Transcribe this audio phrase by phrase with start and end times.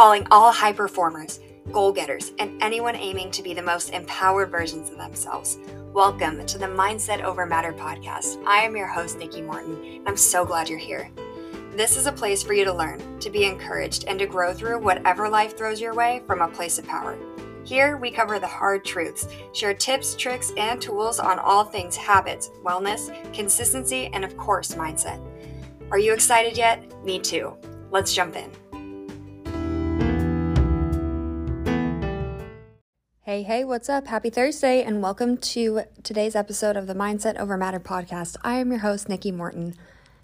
[0.00, 1.40] calling all high performers,
[1.72, 5.58] goal getters, and anyone aiming to be the most empowered versions of themselves.
[5.92, 8.42] Welcome to the Mindset Over Matter podcast.
[8.46, 11.10] I am your host, Nikki Morton, and I'm so glad you're here.
[11.76, 14.78] This is a place for you to learn, to be encouraged, and to grow through
[14.78, 17.18] whatever life throws your way from a place of power.
[17.66, 22.50] Here, we cover the hard truths, share tips, tricks, and tools on all things habits,
[22.64, 25.22] wellness, consistency, and of course, mindset.
[25.90, 26.82] Are you excited yet?
[27.04, 27.54] Me too.
[27.90, 28.50] Let's jump in.
[33.30, 34.08] Hey, hey, what's up?
[34.08, 38.36] Happy Thursday, and welcome to today's episode of the Mindset Over Matter podcast.
[38.42, 39.76] I am your host, Nikki Morton.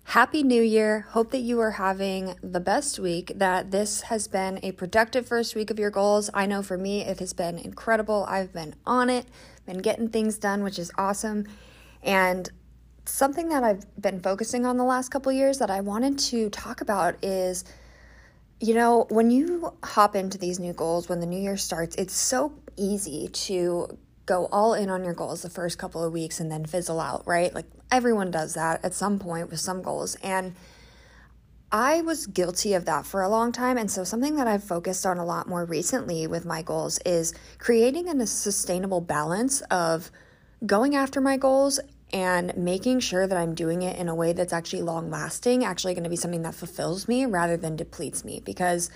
[0.06, 1.06] Happy New Year.
[1.10, 5.54] Hope that you are having the best week, that this has been a productive first
[5.54, 6.30] week of your goals.
[6.34, 8.26] I know for me, it has been incredible.
[8.28, 9.26] I've been on it,
[9.66, 11.46] been getting things done, which is awesome.
[12.02, 12.50] And
[13.04, 16.80] something that I've been focusing on the last couple years that I wanted to talk
[16.80, 17.62] about is
[18.60, 22.14] you know, when you hop into these new goals, when the new year starts, it's
[22.14, 26.50] so easy to go all in on your goals the first couple of weeks and
[26.50, 27.54] then fizzle out, right?
[27.54, 30.16] Like everyone does that at some point with some goals.
[30.16, 30.54] And
[31.70, 33.76] I was guilty of that for a long time.
[33.76, 37.34] And so, something that I've focused on a lot more recently with my goals is
[37.58, 40.10] creating a sustainable balance of
[40.64, 41.80] going after my goals
[42.12, 45.94] and making sure that I'm doing it in a way that's actually long lasting, actually
[45.94, 48.40] going to be something that fulfills me rather than depletes me.
[48.44, 48.90] Because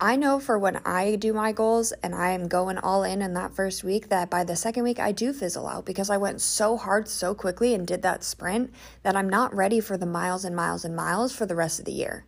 [0.00, 3.34] I know for when I do my goals and I am going all in in
[3.34, 6.40] that first week, that by the second week I do fizzle out because I went
[6.40, 10.44] so hard so quickly and did that sprint that I'm not ready for the miles
[10.46, 12.24] and miles and miles for the rest of the year.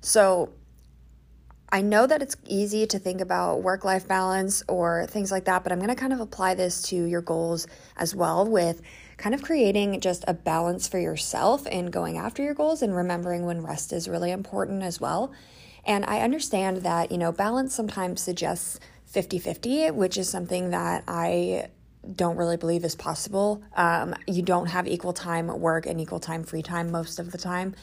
[0.00, 0.50] So
[1.70, 5.64] I know that it's easy to think about work life balance or things like that,
[5.64, 8.80] but I'm going to kind of apply this to your goals as well with
[9.18, 13.44] kind of creating just a balance for yourself in going after your goals and remembering
[13.44, 15.32] when rest is really important as well.
[15.84, 21.02] And I understand that, you know, balance sometimes suggests 50 50, which is something that
[21.08, 21.68] I
[22.14, 23.62] don't really believe is possible.
[23.76, 27.38] Um, you don't have equal time work and equal time free time most of the
[27.38, 27.74] time.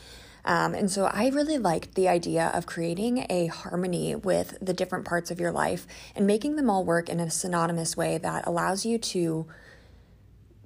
[0.46, 5.04] Um, and so I really liked the idea of creating a harmony with the different
[5.04, 8.86] parts of your life and making them all work in a synonymous way that allows
[8.86, 9.48] you to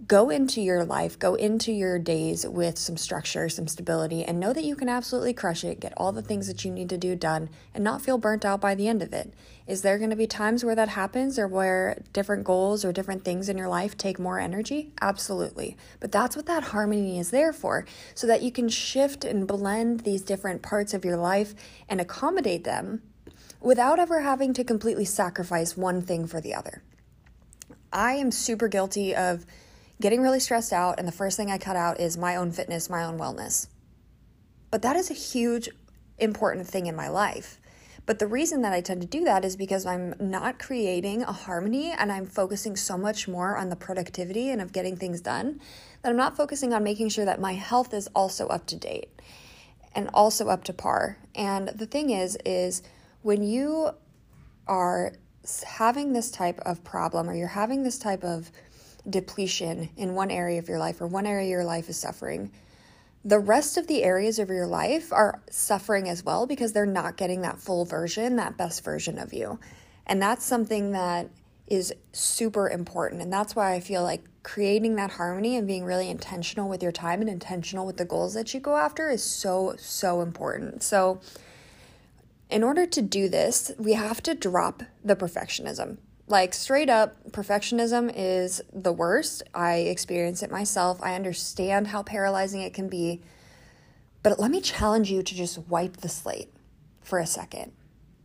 [0.07, 4.53] go into your life, go into your days with some structure, some stability, and know
[4.53, 7.15] that you can absolutely crush it, get all the things that you need to do
[7.15, 9.33] done, and not feel burnt out by the end of it.
[9.67, 13.23] Is there going to be times where that happens or where different goals or different
[13.25, 14.93] things in your life take more energy?
[15.01, 15.77] Absolutely.
[15.99, 20.01] But that's what that harmony is there for, so that you can shift and blend
[20.01, 21.53] these different parts of your life
[21.87, 23.01] and accommodate them
[23.61, 26.81] without ever having to completely sacrifice one thing for the other.
[27.91, 29.45] I am super guilty of
[30.01, 32.89] getting really stressed out, and the first thing I cut out is my own fitness,
[32.89, 33.67] my own wellness.
[34.71, 35.69] But that is a huge,
[36.17, 37.59] important thing in my life.
[38.05, 41.31] But the reason that I tend to do that is because I'm not creating a
[41.31, 45.59] harmony and I'm focusing so much more on the productivity and of getting things done
[46.01, 49.09] that I'm not focusing on making sure that my health is also up to date
[49.93, 51.19] and also up to par.
[51.35, 52.81] And the thing is is
[53.21, 53.91] when you
[54.67, 55.13] are
[55.65, 58.51] having this type of problem or you're having this type of
[59.09, 62.51] depletion in one area of your life or one area of your life is suffering,
[63.25, 67.17] the rest of the areas of your life are suffering as well because they're not
[67.17, 69.59] getting that full version, that best version of you.
[70.07, 71.29] And that's something that
[71.67, 73.21] is super important.
[73.21, 76.91] And that's why I feel like creating that harmony and being really intentional with your
[76.91, 80.81] time and intentional with the goals that you go after is so, so important.
[80.81, 81.21] So,
[82.49, 85.97] in order to do this, we have to drop the perfectionism.
[86.29, 89.41] Like, straight up, perfectionism is the worst.
[89.55, 90.99] I experience it myself.
[91.01, 93.21] I understand how paralyzing it can be.
[94.21, 96.53] But let me challenge you to just wipe the slate
[97.01, 97.71] for a second,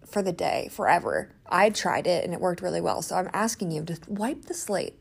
[0.05, 1.33] for the day, forever.
[1.47, 3.01] I tried it and it worked really well.
[3.01, 4.99] So I'm asking you to wipe the slate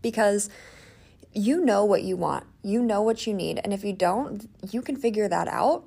[0.00, 0.48] because
[1.34, 3.60] you know what you want, you know what you need.
[3.62, 5.84] And if you don't, you can figure that out,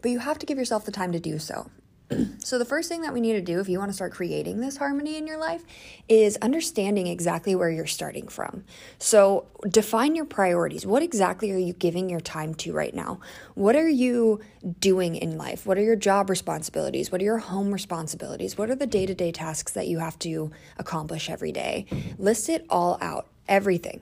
[0.00, 1.70] but you have to give yourself the time to do so.
[2.38, 4.60] so, the first thing that we need to do if you want to start creating
[4.60, 5.62] this harmony in your life
[6.08, 8.64] is understanding exactly where you're starting from.
[8.98, 10.86] So, define your priorities.
[10.86, 13.20] What exactly are you giving your time to right now?
[13.54, 14.40] What are you
[14.80, 15.66] doing in life?
[15.66, 17.12] What are your job responsibilities?
[17.12, 18.56] What are your home responsibilities?
[18.56, 21.86] What are the day to day tasks that you have to accomplish every day?
[22.16, 24.00] List it all out, everything.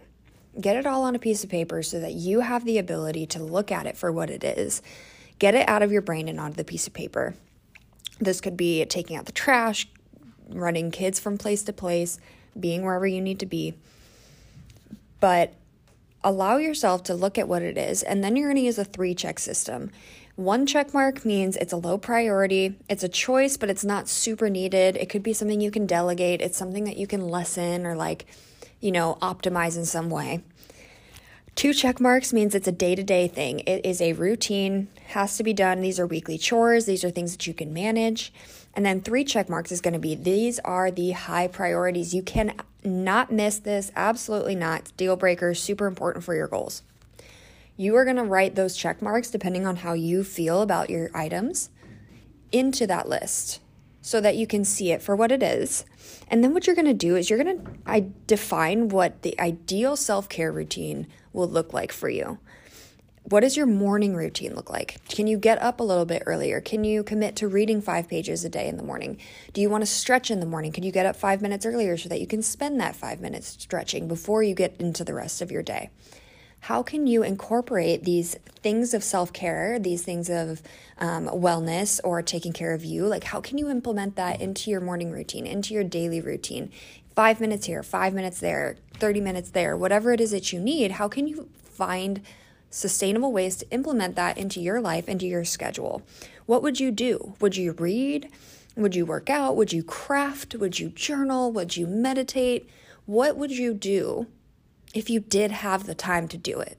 [0.61, 3.43] Get it all on a piece of paper so that you have the ability to
[3.43, 4.81] look at it for what it is.
[5.39, 7.35] Get it out of your brain and onto the piece of paper
[8.19, 9.89] this could be taking out the trash,
[10.49, 12.19] running kids from place to place,
[12.59, 13.75] being wherever you need to be.
[15.21, 15.55] But
[16.23, 18.85] allow yourself to look at what it is, and then you're going to use a
[18.85, 19.91] three check system.
[20.37, 22.75] One check mark means it's a low priority.
[22.91, 24.97] It's a choice, but it's not super needed.
[24.97, 26.43] It could be something you can delegate.
[26.43, 28.27] It's something that you can lessen or like,
[28.79, 30.43] you know, optimize in some way.
[31.57, 33.61] Two check marks means it's a day to day thing.
[33.61, 35.81] It is a routine, has to be done.
[35.81, 38.31] These are weekly chores, these are things that you can manage.
[38.75, 42.13] And then three check marks is going to be these are the high priorities.
[42.13, 42.53] You can
[42.85, 44.95] not miss this, absolutely not.
[44.99, 46.83] Deal breaker, super important for your goals.
[47.79, 51.09] You are going to write those check marks depending on how you feel about your
[51.15, 51.71] items
[52.53, 53.61] into that list
[54.07, 55.85] so that you can see it for what it is.
[56.29, 59.39] And then what you're going to do is you're going to I define what the
[59.41, 62.39] ideal self care routine will look like for you.
[63.25, 65.05] What does your morning routine look like?
[65.09, 66.61] Can you get up a little bit earlier?
[66.61, 69.19] Can you commit to reading five pages a day in the morning?
[69.53, 70.71] Do you want to stretch in the morning?
[70.71, 73.57] Can you get up five minutes earlier so that you can spend that five minutes
[73.59, 75.91] stretching before you get into the rest of your day?
[76.67, 80.63] How can you incorporate these things of self care, these things of
[80.99, 83.07] um, wellness or taking care of you?
[83.07, 86.73] Like, how can you implement that into your morning routine, into your daily routine?
[87.15, 90.91] Five minutes here, five minutes there, 30 minutes there, whatever it is that you need,
[90.91, 92.23] how can you find
[92.69, 96.03] sustainable ways to implement that into your life, into your schedule.
[96.47, 97.37] What would you do?
[97.41, 98.29] Would you read?
[98.77, 99.55] Would you work out?
[99.55, 100.57] Would you craft?
[100.57, 101.53] Would you journal?
[101.53, 102.69] Would you meditate?
[103.05, 104.27] What would you do
[104.97, 106.79] if you did have the time to do it?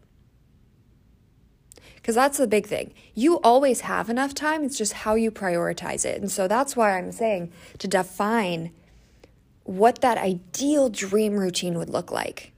[1.95, 2.93] Because that's the big thing.
[3.13, 6.19] You always have enough time, it's just how you prioritize it.
[6.19, 8.71] And so that's why I'm saying to define
[9.65, 12.53] what that ideal dream routine would look like.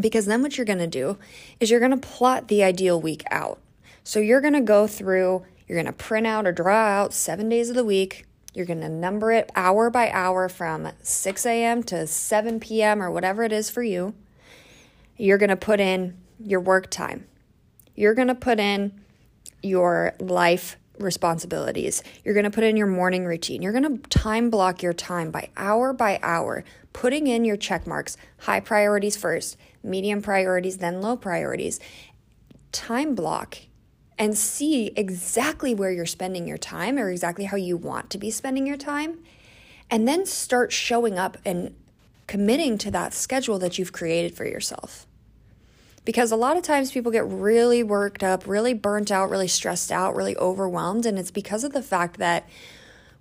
[0.00, 1.18] Because then what you're to do
[1.60, 3.60] is you're to plot the ideal week out.
[4.02, 7.76] So you're to go through, you're to print out or draw out seven days of
[7.76, 8.24] the week.
[8.54, 11.82] You're to number it hour by hour from 6 a.m.
[11.84, 13.02] to 7 p.m.
[13.02, 14.14] or whatever it is for you.
[15.16, 17.26] You're going to put in your work time.
[17.94, 19.00] You're going to put in
[19.62, 22.02] your life responsibilities.
[22.24, 23.62] You're going to put in your morning routine.
[23.62, 27.86] You're going to time block your time by hour by hour, putting in your check
[27.86, 31.80] marks, high priorities first, medium priorities, then low priorities.
[32.72, 33.58] Time block
[34.18, 38.30] and see exactly where you're spending your time or exactly how you want to be
[38.30, 39.18] spending your time.
[39.90, 41.74] And then start showing up and
[42.26, 45.06] committing to that schedule that you've created for yourself.
[46.04, 49.90] Because a lot of times people get really worked up, really burnt out, really stressed
[49.90, 51.06] out, really overwhelmed.
[51.06, 52.46] And it's because of the fact that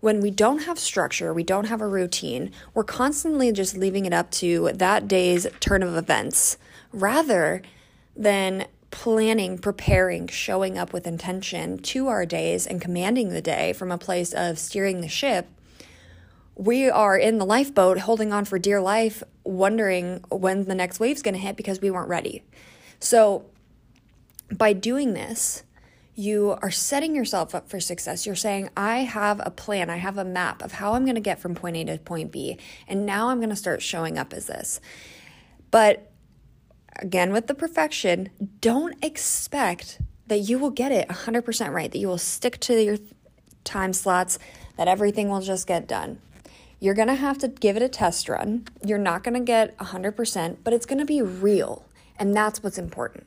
[0.02, 4.12] when we don't have structure, we don't have a routine, we're constantly just leaving it
[4.12, 6.58] up to that day's turn of events
[6.92, 7.62] rather
[8.14, 13.92] than planning, preparing, showing up with intention to our days and commanding the day from
[13.92, 15.48] a place of steering the ship.
[16.56, 21.22] We are in the lifeboat holding on for dear life, wondering when the next wave's
[21.22, 22.44] going to hit because we weren't ready.
[23.00, 23.46] So,
[24.52, 25.64] by doing this,
[26.16, 28.26] you are setting yourself up for success.
[28.26, 31.22] You're saying, I have a plan, I have a map of how I'm going to
[31.22, 34.32] get from point A to point B, and now I'm going to start showing up
[34.32, 34.80] as this.
[35.72, 36.12] But
[36.98, 38.30] again, with the perfection,
[38.62, 42.98] don't expect that you will get it 100% right, that you will stick to your
[43.64, 44.38] time slots,
[44.78, 46.20] that everything will just get done.
[46.84, 48.66] You're going to have to give it a test run.
[48.86, 51.86] You're not going to get 100%, but it's going to be real.
[52.20, 53.26] And that's what's important.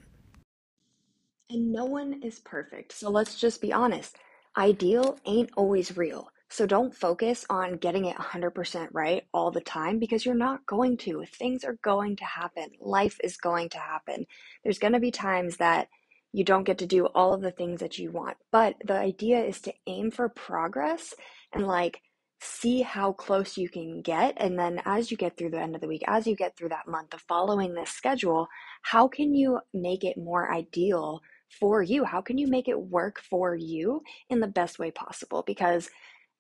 [1.49, 2.93] And no one is perfect.
[2.93, 4.19] So let's just be honest.
[4.58, 6.29] Ideal ain't always real.
[6.51, 10.98] So don't focus on getting it 100% right all the time because you're not going
[10.98, 11.25] to.
[11.25, 12.72] Things are going to happen.
[12.79, 14.27] Life is going to happen.
[14.65, 15.89] There's going to be times that
[16.34, 18.36] you don't get to do all of the things that you want.
[18.53, 21.15] But the idea is to aim for progress
[21.55, 22.03] and like
[22.40, 24.34] see how close you can get.
[24.36, 26.70] And then as you get through the end of the week, as you get through
[26.70, 28.48] that month of following this schedule,
[28.82, 31.20] how can you make it more ideal
[31.60, 32.05] for you?
[32.05, 35.43] How can you make it work for you in the best way possible?
[35.46, 35.88] Because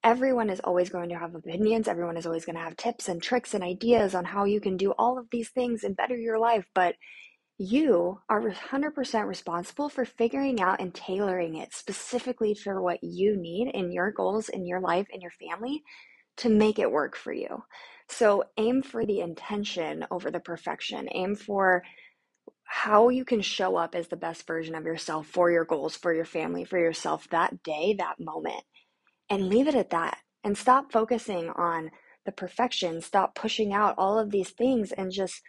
[0.04, 3.22] everyone is always going to have opinions, everyone is always going to have tips and
[3.22, 6.38] tricks and ideas on how you can do all of these things and better your
[6.38, 6.66] life.
[6.74, 6.94] But
[7.58, 13.70] you are 100% responsible for figuring out and tailoring it specifically for what you need
[13.74, 15.82] in your goals, in your life, in your family
[16.36, 17.64] to make it work for you.
[18.08, 21.08] So aim for the intention over the perfection.
[21.12, 21.82] Aim for
[22.64, 26.12] how you can show up as the best version of yourself for your goals, for
[26.12, 28.64] your family, for yourself that day, that moment,
[29.30, 30.18] and leave it at that.
[30.44, 31.90] And stop focusing on
[32.26, 33.00] the perfection.
[33.00, 35.42] Stop pushing out all of these things and just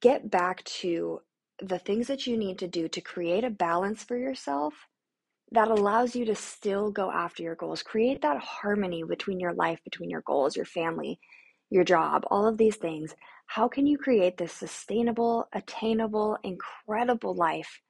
[0.00, 1.20] get back to
[1.60, 4.74] the things that you need to do to create a balance for yourself
[5.52, 7.82] that allows you to still go after your goals.
[7.82, 11.18] Create that harmony between your life, between your goals, your family,
[11.70, 13.14] your job, all of these things
[13.46, 17.80] how can you create this sustainable, attainable, incredible life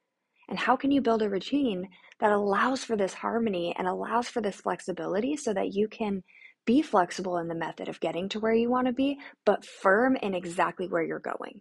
[0.49, 1.89] And how can you build a routine
[2.21, 6.23] that allows for this harmony and allows for this flexibility so that you can
[6.67, 10.17] be flexible in the method of getting to where you want to be, but firm
[10.17, 11.61] in exactly where you're going?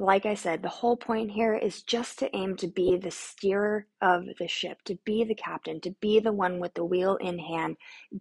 [0.00, 3.88] Like I said, the whole point here is just to aim to be the steerer
[4.00, 7.36] of the ship, to be the captain, to be the one with the wheel in
[7.40, 7.76] hand,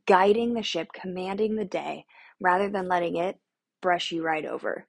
[0.07, 2.05] guiding the ship, commanding the day,
[2.41, 3.39] rather than letting it
[3.79, 4.87] brush you right over.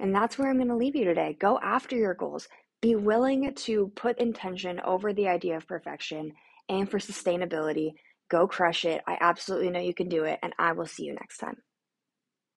[0.00, 1.36] And that's where I'm going to leave you today.
[1.38, 2.48] Go after your goals.
[2.82, 6.32] Be willing to put intention over the idea of perfection.
[6.68, 7.92] Aim for sustainability.
[8.28, 9.00] Go crush it.
[9.06, 10.40] I absolutely know you can do it.
[10.42, 11.56] And I will see you next time.